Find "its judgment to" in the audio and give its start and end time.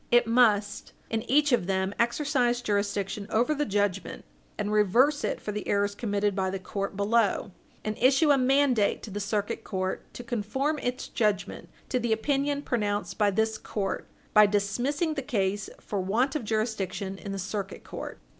10.79-11.99